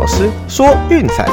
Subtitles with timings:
[0.00, 1.26] 老师说运彩，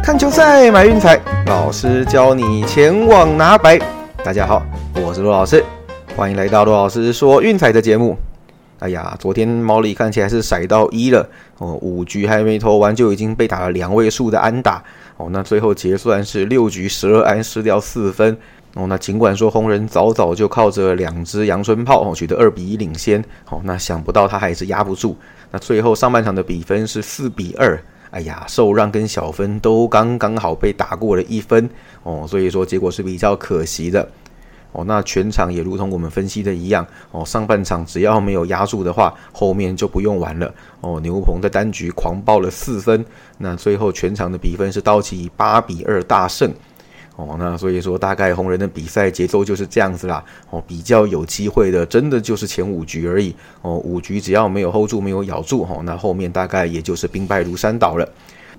[0.00, 3.76] 看球赛买运彩，老师教你前往拿白。
[4.22, 4.62] 大家好，
[5.04, 5.64] 我是罗老师，
[6.14, 8.16] 欢迎来到罗老师说运彩的节目。
[8.78, 11.28] 哎呀，昨天毛里看起来是甩到一了
[11.58, 14.80] 哦，五局还没投完就已经被打了两位数的安打
[15.16, 18.38] 哦，那最后结算是六局十二安失掉四分。
[18.74, 25.16] 哦，那尽管说红人早早就靠着两支阳春炮哦取得二比一领先，哦，那想不到他还是压不住。
[25.52, 31.70] 那最后上半场的比分是四比二，哎呀，受让跟小分都刚刚好被打过了一分，
[32.02, 34.08] 哦，所以说结果是比较可惜的。
[34.72, 40.52] 哦，那全场也如同我们分析的一样，哦，上半场只要没有压住的话，后面就不用玩了。
[40.80, 43.06] 哦，牛棚的单局狂爆了四分，
[43.38, 46.52] 那最后全场的比分是道奇八比二大胜。
[47.16, 50.24] 哦，那所以说大概红人的比赛节奏就是这样子啦。
[50.50, 53.34] 哦，比较有机会的，真的就是前五局而已。
[53.62, 58.08] 哦，五局只要没有 hold 住，没有咬住，哈，那后面大概也就是兵败如山倒了。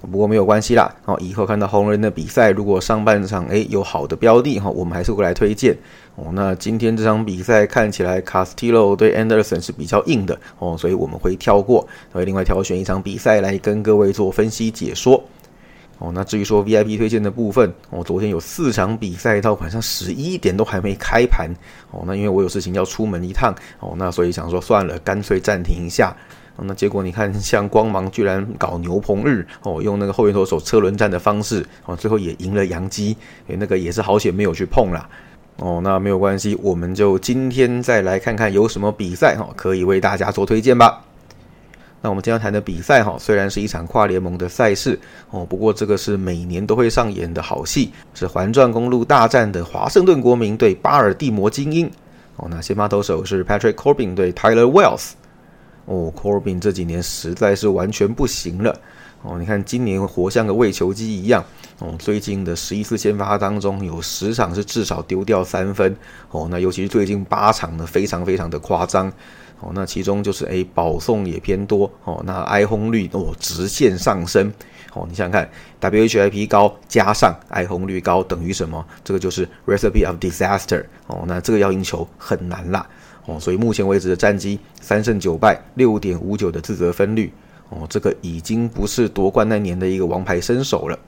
[0.00, 0.90] 不过没有关系啦。
[1.04, 5.76] 哦，以后看到红人的比赛，如果上半场诶有好的标的哈，我们还是会来推荐。
[6.14, 15.22] 哦，那今天这场比赛看起来 Castillo 对 Anderson 是比较硬的哦，所以我们会跳过，会另外挑选一场比赛来跟各位做分析解说。
[15.98, 21.50] 哦，那至于说 VIP 推荐的部分，哦，昨天有四场比赛到晚上十一点都还没开盘，
[21.90, 26.16] 哦，那因为我有事情要出门一趟，哦，那所以想说算了，干脆暂停一下。
[26.60, 35.08] 那结果你看，像光芒居然搞牛棚日，哦，用那个后援投手车轮战的方式，哦，最后也赢了杨基，诶，那个也是好险没有去碰啦。
[35.58, 41.00] 哦，那没有关系，我们就今天再来看看有什么比赛哈，可以为大家做推荐吧。
[42.00, 44.96] 那我们今天谈的比赛哈，虽然是一场跨联盟的赛事
[45.30, 51.90] 哦，不过这个是每年都会上演的好戏，是环状公路大战的华盛顿国民对巴尔的摩精英
[52.36, 52.46] 哦。
[52.48, 55.10] 那先发投手是 Patrick Corbin 对 Tyler Wells
[55.86, 58.78] 哦，Corbin 这几年实在是完全不行了
[59.22, 59.36] 哦。
[59.36, 61.44] 你看今年活像个喂球机一样
[61.80, 65.96] 哦，最近的十一次先发当中有十场是至少丢掉三分
[66.30, 66.46] 哦。
[66.48, 69.12] 那尤其是最近八场呢，非常非常的夸张。
[69.60, 74.52] 哦，那其中就是诶，保送也偏多哦，那挨轰率哦直线上升
[74.94, 78.84] 哦，你想想看，WHIP 高加上挨轰率高等于什么？
[79.02, 82.86] 这个就是 recipe of disaster 哦，那这个要赢球很难啦
[83.26, 87.32] 哦，所以目前为止的战绩三胜九败，六点五九的自责分率
[87.68, 90.98] 哦，这个已经不是夺冠那年的一个王牌身手了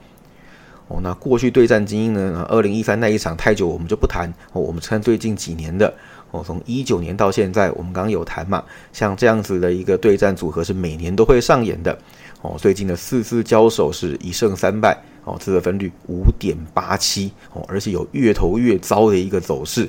[0.89, 2.45] 哦，那过去对战精英呢？
[2.51, 5.95] 二零一三那一场太久，我们就不谈哦，我们看最近几年的。
[6.31, 11.97] 哦，从一九年到现在，我们刚刚有谈嘛，像这样子的一个对战组合是每年都会上演的。
[12.43, 19.89] 哦，最近的四次交手是一胜三败，哦，这个分率五点八七，哦，而且有越投越糟的一个走势。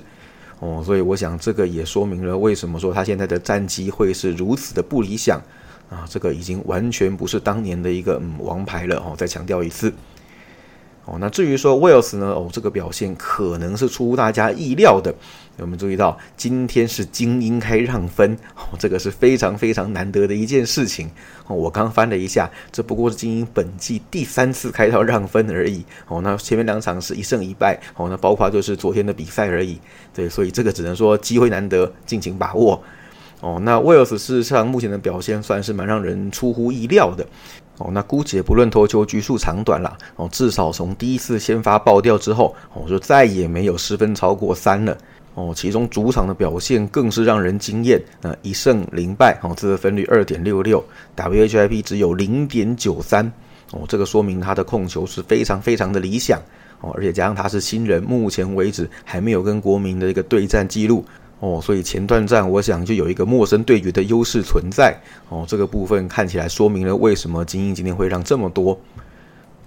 [0.60, 5.42] 哦，所以我想这个也说明了为什么说他现在的战绩会是如此的不理想
[5.90, 8.98] 啊，这个已经完全不是当年的一个嗯王牌了。
[8.98, 9.94] 哦，再强调一次。
[11.06, 12.28] 哦，那至于说 Wells 呢？
[12.28, 15.14] 哦，这个表现可能是出乎大家意料的。
[15.58, 21.10] 我们注意到今天是精英开让分，哦，这个是非常非常难得的一件事情。
[21.48, 25.84] 哦，我刚翻了一下，这不过是精英本季第三次开到让分而已。
[26.08, 27.80] 哦，那前面两场是一胜一败。
[27.96, 29.80] 哦，那包括就是昨天的比赛而已。
[30.14, 32.82] 对，所以这个只能说机会难得，尽情把握。
[33.42, 37.26] 哦，那 Wells 事实上目前的表现算是蛮让人出乎意料的。
[37.82, 44.96] 哦，那姑且不论投球局数长短啦，哦，至少从第一次先发爆掉之后，哦，就再也没有失分超过三了。
[45.34, 50.84] 哦，其中主场的表现更是让人惊艳，那一胜零败，哦，这个分率二点六六
[51.16, 53.26] ，WHIP 只有零点九三，
[53.72, 56.38] 哦，这个说明他的控球是非常非常的理想，
[56.82, 61.06] 哦，而且加上他是新人，目前为止还没有跟国民的一个对战记录。
[61.42, 64.96] 哦，所以前段战我想就有一个陌生对决的优势存在。
[65.28, 68.80] 哦，这个部分看起来说明了为什么精英今天会让这么多。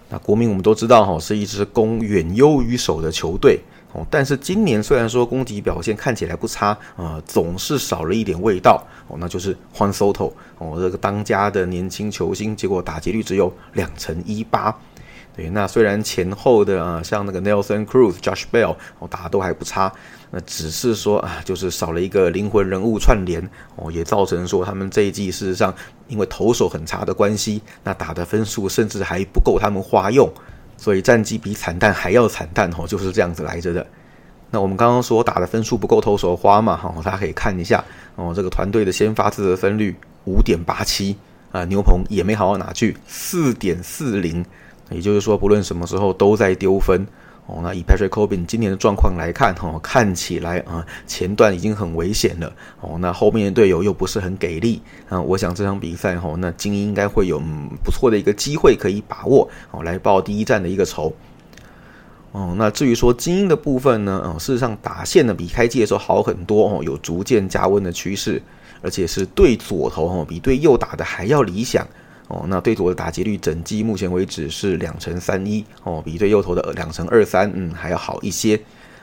[0.08, 3.58] 那国民我们都知道哈，是一支攻远优于守的球队。
[3.92, 8.80] 哦，但是今年虽然说攻击表现看起来不差啊，总是少了一点味道。
[9.08, 14.76] 哦，那就是欢 Soto 哦，这个当家的年轻球星，结果打击率只有两成一八。
[15.36, 19.92] 对，那虽然前后的啊，像那个 Nelson Cruz、Josh Bell 哦，打都还不差，
[20.30, 23.42] 那只是说啊，就是少了一个灵魂人物串联
[23.74, 25.74] 哦，也造成说他们这一季事实上
[26.06, 30.32] 因为投手很差的关系，那打的分数甚至还不够他们花用，
[30.76, 33.84] 所以战绩比惨淡还要惨淡哦，就是这样子来着的。
[34.52, 37.82] 那我们刚刚说打的分数不够投手花嘛，哈，大家可以看一下
[38.14, 39.96] 哦，这个团队的先发制得分率
[40.26, 41.16] 五点八七
[41.50, 44.46] 啊，牛棚也没好好拿去四点四零。
[44.90, 47.06] 也就是说，不论什么时候都在丢分
[47.46, 52.50] 哦，那以 Patrick Corbin 今年的状况来看，哈，看起来啊，前段已经很危险了。
[52.80, 55.20] 哦，那后面的队友又不是很给力啊。
[55.20, 61.12] 我想这场比赛，哈，那精英应该会有嗯不错的一个机会可以把握，哦，来报第一战的一个仇。
[62.32, 68.42] 哦，那至于说精英的部分呢，哦，事实上打线呢比开季的时候好很多哦，有逐渐加温的趋势，
[68.80, 71.86] 而且是对左投哦比对右打的还要理想。
[72.28, 78.58] 哦，那对左的打击率整季目前为止是两成三一哦，比对右投的两成二三，嗯，还要好一些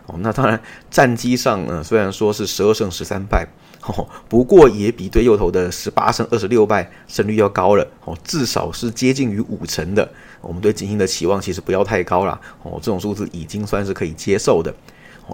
[0.08, 0.16] 哦。
[0.20, 0.60] 那当然
[0.90, 3.48] 战绩上呢，虽然说是十二胜十三败，
[3.84, 10.10] 哦，不过也比对右投的十八胜二十六败胜率要高了哦，至少是接近于五成的。
[10.42, 14.74] 我们对金星的期望其实不要太高了哦，这种数字已经算是可以接受的。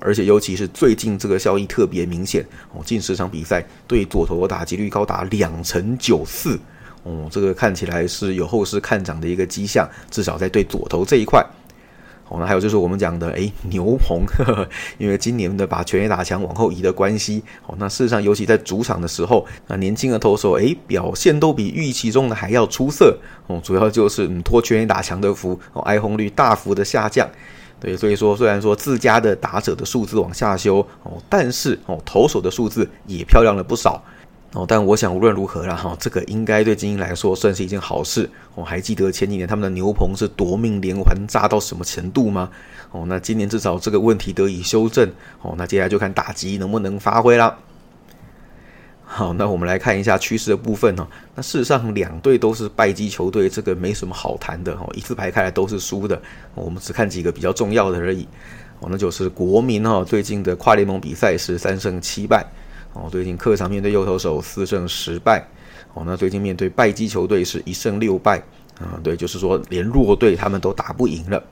[0.01, 6.59] 而且尤其是最近这个效益特别明显哦，近十场比赛对左投的打击率高达两成九四。
[7.03, 11.45] 哦，这个看起来是有后市看涨的一个迹象，至少在对左投这一块。
[12.29, 14.25] 哦，那还有就是我们讲的，哎，牛棚，
[14.99, 23.17] 因为今年的把全垒打墙往后移的关系，哦，那事实上尤其在主场的时候，那年轻的投手，哎，表现都比预期中的还要出色。
[23.47, 27.25] 哦，主要就是嗯拖全垒打墙的福，哦，挨轰率大幅的下降。
[27.79, 34.03] 对，所以说虽然说自家的打者的数字往下修，哦，但是哦投手的数字也漂亮了不少。
[34.53, 38.29] 哦，但我想无论如何啦，哈，这个应该对精英来说算是一件好事。
[38.55, 42.49] 我还记得前几年他们的牛棚是夺命连环炸到什么程度吗？
[42.91, 45.11] 哦，那今年至少这个问题得以修正。
[45.41, 47.57] 哦，那接下来就看打击能不能发挥啦。
[49.03, 51.05] 好，那我们来看一下趋势的部分哦。
[51.35, 54.89] 那事实上两队都是败绩球队，这个没什么好谈的哦。
[54.95, 56.19] 一字排开来都是输的，
[56.55, 58.25] 我们只看几个比较重要的而已。
[58.79, 62.45] 哦，那就是国民哦，最近的跨联盟比赛是三胜七败。
[62.97, 65.45] 哦，最近客场面对右投手四胜十败，
[65.94, 68.39] 哦，那最近面对败绩球队是一胜六败，
[68.79, 71.44] 啊，对，就是说连弱队他们都打不赢了。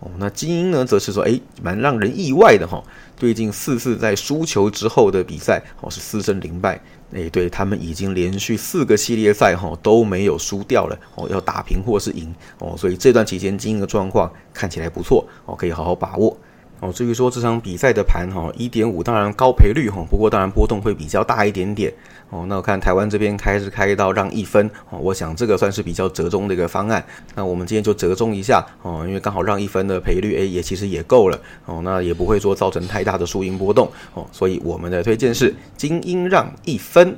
[0.00, 2.80] 哦，那精英呢，则是说，哎，蛮让人意外的哈，
[3.16, 6.80] 最近四次在输球之后的比赛，哦，是四胜零败，
[7.12, 16.36] 哎，对他们已经连续四个系列赛哈都没有输掉了，哦，要打平或是赢，哦，所以这段期间精英的状况看起来不错，哦，可以好好把握。
[16.80, 21.92] 哦，至于说这场比赛的盘哈，一点五当然高赔率哈，不过当然波动会比较大一点点
[22.30, 22.46] 哦。
[22.48, 27.04] 那我看台湾这边开是开到让一分哦，我想这个算是比较折中的一个方案。
[27.34, 37.16] 那我们今天就折中一下哦，因为刚好让一分的赔率诶也其实也够了哦，那也不会说造成太大的输赢波动哦，所以我们的推荐是精英让一分。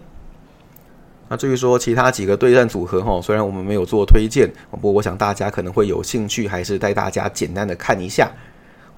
[1.29, 8.33] 那至于说其他几个对战组合哈，虽然我们没有做推荐，不过我想大家可能会有兴趣，还是带大家简单的看一下。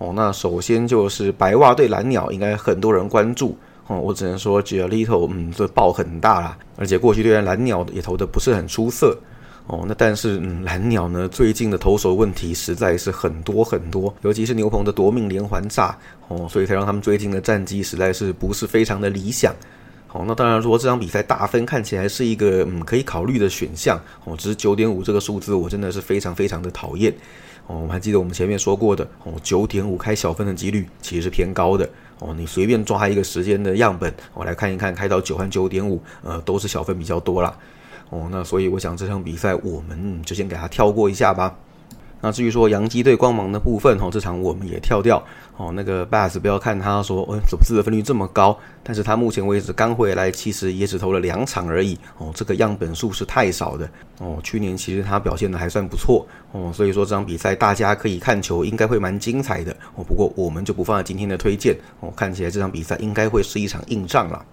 [0.02, 3.56] 哦，那首先就是白袜对蓝鸟，应该很多人关注
[3.87, 4.00] 哦。
[4.00, 9.16] 我只能说 j a l i t o 嗯，这爆很大啦，而且过去对蓝鸟也投的不是很出色
[9.69, 9.84] 哦。
[9.87, 15.96] 那但是嗯，蓝鸟呢，最近的投手问题实在是很多很多，尤其是牛棚的夺命连环炸
[16.26, 19.54] 哦，所以才让他们最近的战绩实在是不是非常的理想。
[20.12, 27.14] 哦，那当然说这场比赛大分看起来是一个嗯可以考虑的选项哦，只是九点五这个数字我真的是非常非常的讨厌。
[27.67, 31.88] 哦，我还记得我们前面说过的哦，九点五开小分的几率其实是偏高的
[32.19, 32.35] 哦。
[32.37, 37.56] 你随便抓一个时间的样本，我来看一看，开到九和九点五，呃，都是小分比较多啦。
[38.11, 38.29] 哦。
[38.31, 41.56] 那所以我想这场比赛我们就先给它跳过一下吧。
[42.22, 45.22] 那至于说洋基对光芒的部分，哈，这场我们也跳掉。
[45.56, 48.56] 哦，那个 Bass 不要看他说，哦，怎么自得分率这么高？
[48.82, 51.99] 但是他目前为止刚回来，其实也只投了两场而已。
[52.18, 53.87] 哦，这个样本数是太少的。
[54.18, 56.26] 哦，去年其实他表现的还算不错。
[56.52, 59.76] 哦，所以说这场比赛大家可以看球，应该会蛮精彩的。
[59.97, 61.76] 哦，不过我们就不放在今天的推荐。
[62.00, 64.44] 哦，看起来这场比赛应该会是一场硬仗了。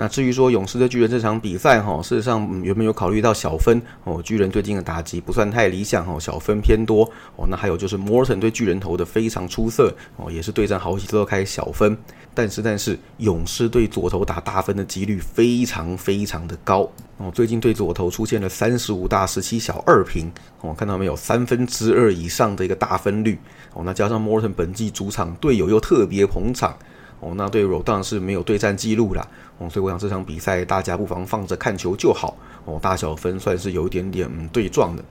[0.00, 7.02] 那至于说勇士对巨人这场比赛哈，事实上原本有考虑到小分哦，巨人最近的打击不算太理想哦，小分偏多
[7.34, 7.48] 哦。
[7.50, 11.98] 那还有就是 Morton 对巨人投的非常出色哦，也是对战好几次都开小分。
[12.32, 23.36] 但是但是勇士对左投打大分的几率非常非常的高哦，最近对左投出现了三十五大十七小二平哦，看到没有三分之二以上的一个大分率
[23.74, 23.82] 哦。
[23.84, 26.78] 那加上 Morton 本季主场队友又特别捧场。
[27.20, 29.26] 哦，那对 r o 当然是没有对战记录啦。
[29.58, 32.36] 哦，所以我想这场比赛大家不妨放着看球就好。
[32.64, 35.02] 哦，大小分算是有一点点嗯对撞的。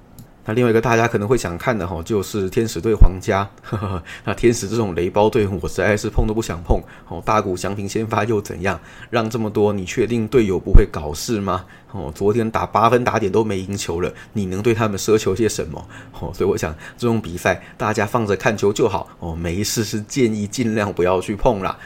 [0.49, 3.45] 那另外一个大家可能会想看的哈，就是天使队皇家。
[4.23, 6.81] 那天使这种雷包队，我实在是碰都不想碰。
[7.09, 8.79] 哦，大谷翔平先发又怎样？
[9.09, 11.65] 让这么多，你确定队友不会搞事吗？
[11.91, 15.85] 哦，昨天打八分打点都没赢球了，你能对他们奢求些什么？
[16.21, 19.09] 哦，所以我想这种比赛大家放着看球就好。
[19.19, 21.77] 哦，没事是建议尽量不要去碰啦。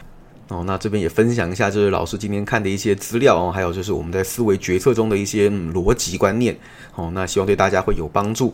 [0.51, 6.53] 哦，那这边也分享一下，就是老师今天看的一些资料哦，还有就是我们在思维决策中的一些逻辑观念
[6.93, 8.53] 哦，那希望对大家会有帮助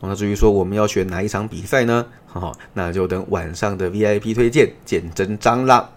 [0.00, 2.06] 那至于说我们要选哪一场比赛呢？
[2.26, 5.90] 哈，那就等晚上的 VIP 推荐见真章啦。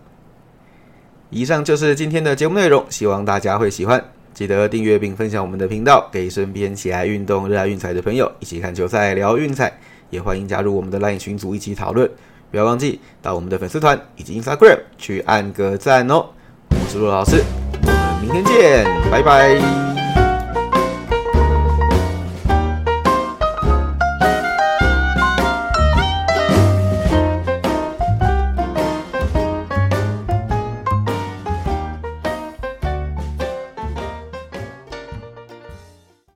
[1.29, 4.03] 以上就是今天的节目内容，希望大家会喜欢。
[4.33, 9.71] 记得订阅并分享我们的频道，给身边喜爱运动、热爱运彩的朋友一起看球赛、聊运彩。
[10.11, 12.09] 也欢迎加入我们的 LINE 群组一起讨论。
[12.51, 16.27] 不要忘记到我们的粉丝团以及 Instagram 去按个赞哦。
[16.69, 17.43] 我是陆老师，
[17.81, 19.94] 我们明天见，拜拜。